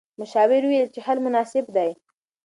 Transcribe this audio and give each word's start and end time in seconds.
مشاور 0.19 0.61
وویل 0.65 0.87
چې 0.93 0.99
حل 1.05 1.17
مناسب 1.25 1.65
دی. 1.75 1.91